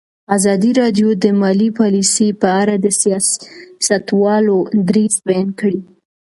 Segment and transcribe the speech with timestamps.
[0.35, 2.87] ازادي راډیو د مالي پالیسي په اړه د
[3.81, 4.57] سیاستوالو
[4.89, 5.81] دریځ بیان کړی.